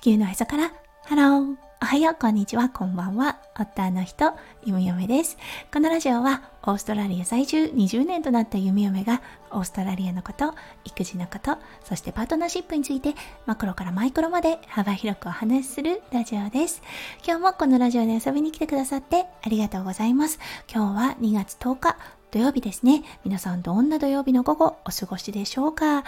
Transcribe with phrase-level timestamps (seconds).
[0.00, 0.72] 地球のへそから
[1.04, 3.38] ハローおはよう、こんにちは、こんばんは。
[3.54, 4.32] 夫の人、
[4.64, 5.36] ゆみよめです。
[5.70, 10.54] このラジオは、オーストラリア在住20年となったゆみよめが、オーストラリアのこと、
[10.86, 16.82] 育児のこと、そしてパートナーシップについて、マクロからマイクロまで幅広くお話しするラジオです。
[17.22, 20.38] 今日もこのラジオに遊びに来てくださってありがとうございます。
[20.72, 21.96] 今日は2月10日、
[22.30, 23.02] 土曜日ですね。
[23.24, 26.04] 皆さんどんな土曜日の午後お過ごしでしょうか？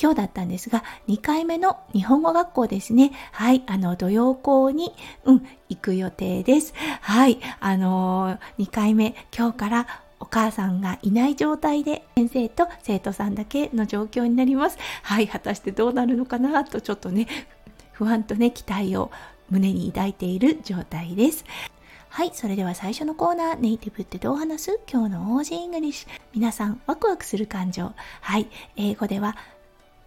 [0.00, 3.10] 今日だったんですが、2回目の日本語学校ですね。
[3.32, 6.72] はい、あの、土曜校に、うん、行く予定です。
[7.00, 9.86] はい、あのー、2回目、今日から
[10.20, 14.78] お母さんがいない状態で先生と生徒さんだけの状況になります。
[15.02, 17.26] はい、果たしてどうなるのかなとちょっとね、
[17.92, 19.10] 不安とね、期待を
[19.50, 21.44] 胸に抱いている状態です。
[22.10, 24.80] はい、それでは最初のコーナー、ネイティブってどう話す？
[24.90, 26.08] 今日の Aussie English。
[26.34, 27.92] 皆さん、ワクワクする感情。
[28.20, 29.36] はい、英語では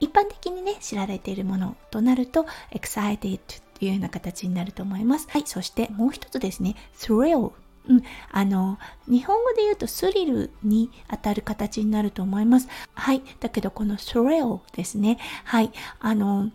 [0.01, 3.39] 一般的にね、知られているものとなると、excited
[3.79, 5.27] というような形になると思います。
[5.29, 7.51] はい、そしてもう一つですね、thrill
[7.87, 12.67] うん、あの、日本語で言うとスリルに当たる形になると思います。
[12.93, 13.23] はい。
[13.39, 15.17] だけど、この thrill ですね。
[15.45, 15.71] はい。
[15.99, 16.51] あの、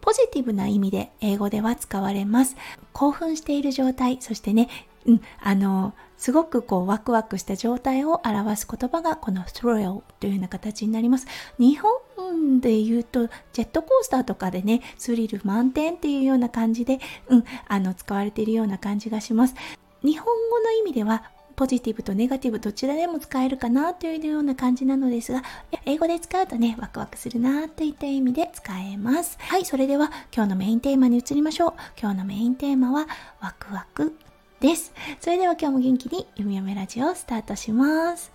[0.00, 2.56] ポジティブな意味で英語では使われます。
[2.92, 4.68] 興奮している状態、そしてね、
[5.06, 11.26] うん、あの、すごくこうワクワクした状態を表す言葉がこの thrill というような形になります。
[11.58, 19.54] 日本で言うとジェットコースターとかでね、スリル満点っていうような感じで、うん、あの使われているような感じがします。
[20.02, 25.42] 日本語の意味ではポジティブとネガティブどちらでも使えるかなというような感じなのですが、
[25.86, 29.38] 英語で使うとね、ワクワクするなといった意味で使えます。
[29.40, 31.74] はい、それでは今日のメインテーマに移りましょう。
[31.98, 33.06] 今日のメインテーマは
[33.40, 34.14] ワクワク
[34.60, 34.92] です。
[35.20, 38.32] それでは今日も元気に読み読めラジオをスタートします。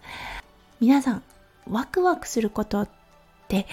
[0.79, 1.23] 皆さん、
[1.69, 2.89] ワクワクすることっ
[3.47, 3.65] て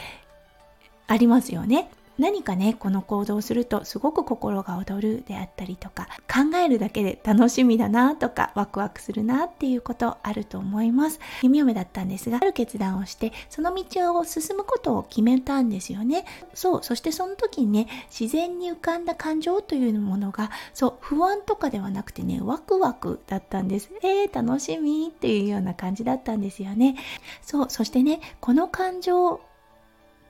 [1.06, 1.90] ありますよね？
[2.18, 11.20] 何かね、この行動をするとすごく心が躍るであったりとか、考えるだけで楽しみだなとか、ワクワクするなっていうことあると思います。
[11.42, 16.24] 弓嫁だったんですが、ある決断をして、その道を進むことを決めたんですよね。
[16.54, 23.90] そう、そしてその時にね、自然に浮かんだ感情というものが、そう、不安とかではなくてね、ワクワクだったんです。
[24.02, 26.96] えー、楽しみっていうような感じだったんですよね。
[27.42, 29.40] そう、そしてね、この感情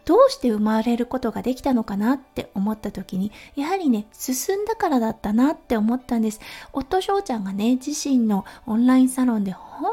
[0.09, 6.41] どうして生まれることができたのかなって思った時に、やはりね、進んだからだったなって思ったんです。
[6.73, 9.93] 夫翔ちゃんがね、自身のオンラインサロンで本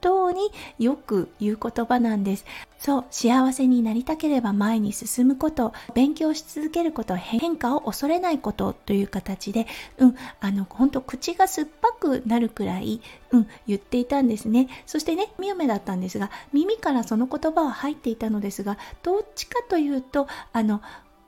[0.00, 2.44] 当によく言う言葉なんです。
[2.78, 9.66] そう、幸せになりたければ前に進むこと、勉強し続けること、変化を恐れないことという形で、
[9.98, 13.02] うん、あの、本当口が酸っぱくなるくらい、
[13.32, 14.68] うん、言っていたんですね。
[14.86, 20.80] そしてね、みよめだったんですが、耳からその言葉は入っていたのですが、どっちかというと、あの、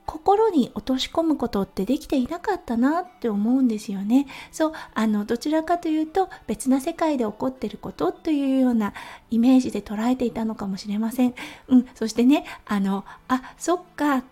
[0.05, 4.27] 心に落とし込むことってできていなかったなって思うんですよね。
[4.51, 8.93] そう、あの、どちらかというと別な世界で起こってることというような
[9.31, 11.33] イメージで捉えていたのかもしれません。
[11.67, 14.23] うん、そしてね、あの、あ、そっか、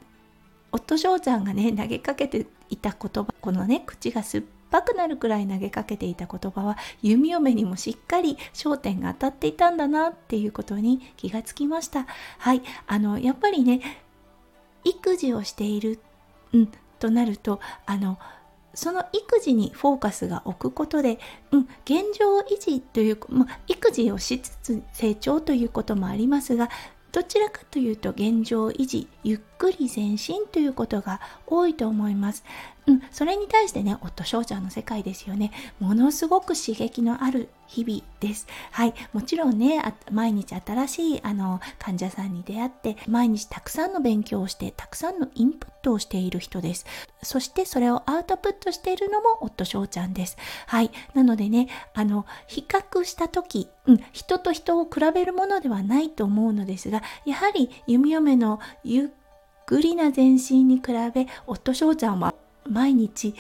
[0.72, 12.08] 夫翔ちゃんがね、投げかけていた言葉、このね、口が酸っぱくなるくらい投げかけていた言葉は弓嫁にもしっかり焦点が当たっていたんだなっていうことに気がつきました。
[12.40, 13.82] はい、あのやっぱりね
[14.84, 16.00] 育児をしている、
[16.54, 18.18] うん、となるとあの
[18.74, 21.20] その育児にフォーカスが置くことで、
[21.52, 26.70] うん、現状維持という、まあ、育児をしつつ成長ということもありますが
[27.12, 32.44] どちらかというと現状維持ゆっくり前進ということが多いと思います。
[32.88, 35.52] うん、それに対してね、夫翔ちゃんの世界ですよね。
[35.80, 38.48] ものすごく刺激のある日々です。
[38.72, 38.96] はい。
[39.14, 46.88] もちろんね、毎日新しいあの患者さんに出会って、毎日たくさんの勉強をして、たくさんのインプットをしている人です。
[47.22, 50.38] そしてそれをアウトプットしているのも夫翔ちゃんです。
[50.66, 50.90] はい。
[51.14, 59.10] なのでね、あの、比較した時、うん、人と人を比べるものではないと思うのですが、やはり弓嫁のゆっ
[59.72, 62.36] くりな前進に比べ、夫翔ちゃんは
[62.68, 63.36] 毎日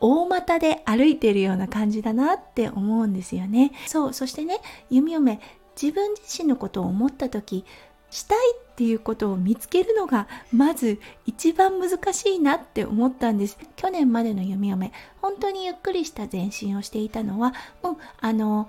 [0.00, 3.72] 大股で歩いてるような感じだなって思うんですよね。
[3.86, 4.58] そう、そしてね、
[4.88, 5.38] 弓嫁、
[5.80, 7.66] 自分自身のことを思った時、
[8.08, 13.58] したいっていうことを見つけるのがまず一番難しいなって思ったんです。
[13.76, 17.52] 去年までの弓嫁、本当にゆっくりした前進をしていたのは、
[17.82, 18.66] うん、あの、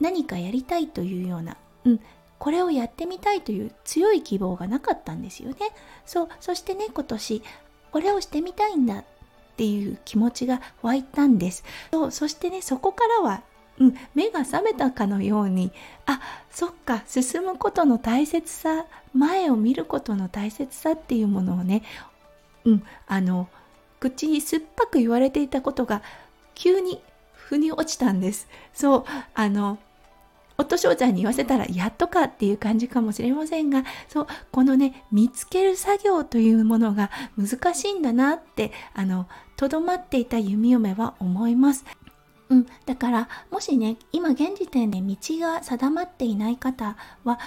[0.00, 2.00] 何かやりたいというような、うん、
[2.38, 5.56] これをやってみたいという強い希望がなかったんですよね。
[6.04, 7.42] そう、そしてね、今年、
[7.92, 9.04] これをしてみたいんだっ
[9.56, 11.62] ていう気持ちが湧いたんです。
[11.92, 13.42] そうそしてねそこからは
[13.78, 15.72] うん、目が覚めたかのように
[16.06, 16.20] あ
[16.50, 21.82] そっか進むことの大切さ前を見ることの大切さっていうものをね
[22.64, 23.48] うんあの
[23.98, 26.02] 口に酸っぱく言われていたことが
[26.54, 27.00] 急に
[27.32, 29.04] 腑に落ちたんですそう
[29.34, 29.78] あの
[30.56, 41.84] 夫少女に言わせたらやっとかっていう感じかもしれませんがそうこのね見つける作業というものが難しいんだなってあのとどまっていた弓嫁は思います。
[42.50, 47.38] うん、だからもしね今現時点で道が定まっていない方は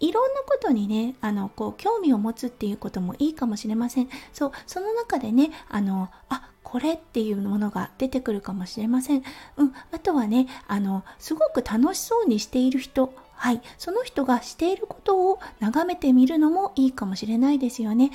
[0.00, 9.22] いろんなことにねあのこう興味を持つっていうこともいいかもしれませんそうその中でねあのあこれっていうものが出てくるかもしれません。
[9.56, 18.10] うん、あとはね、あの、すごく楽しそうにしている人、はい、その人がしていることを眺めてみるのもいいかもしれないですよね。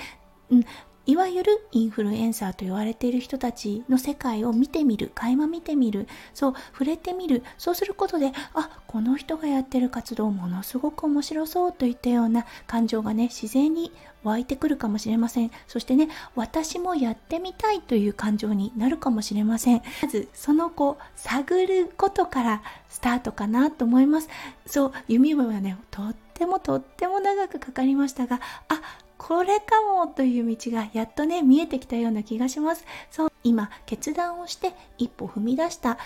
[0.52, 0.66] うん、
[1.06, 7.44] いわゆるインフルエンサーと言われている人たちの世界を見てみる垣間見てみるそう触れてみる。
[7.58, 13.92] そうすることであこの人がやってる活動ものすごく面白そうといったような感情がね自然に
[14.24, 15.52] 湧いてくるかもしれません。
[15.68, 19.82] そしてね私もやってみたいという感情になるかもしれません。
[20.02, 24.30] まずその子探ることからスタートかなと思います。
[24.66, 28.82] そう弓嫁はねとってもとっても長くかかりましたがあ
[29.20, 36.00] これかもという道がやっとね見えてきたような気がしますそう今決断をして一歩踏み出した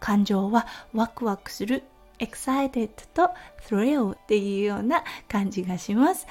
[0.00, 1.84] 感情はワクワクする
[2.18, 6.26] excited と thrilled っていうような感じがします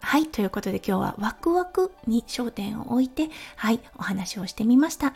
[0.00, 0.26] はい。
[0.26, 5.12] ということで今日はワクワクに焦点を置いて、はい、お話をしてみました。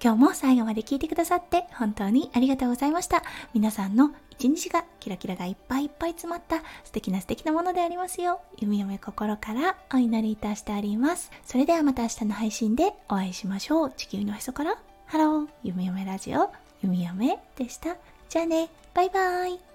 [0.00, 3.24] 今日も最後まで聞いてくださって本当にありがとうございました。
[3.52, 11.32] 皆さんの一日がキラキラがいっぱいいっぱい詰まった素敵な素敵なものでありますよう、弓嫁心からお祈りいたしております。
[11.44, 13.92] それではまた明日の配信でお会いしましょう。
[13.96, 16.50] 地球のへそから、ハロー、弓嫁ラジオ、
[16.80, 17.96] 弓嫁でした。
[18.28, 19.67] じゃあね、バイバーイ。